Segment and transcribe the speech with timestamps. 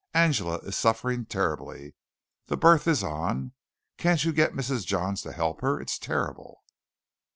[0.15, 1.93] Angela is suffering terribly.
[2.47, 3.51] The birth is on.
[3.97, 4.83] Can't you get Mrs.
[4.83, 5.79] Johns to help her?
[5.79, 6.63] It's terrible!"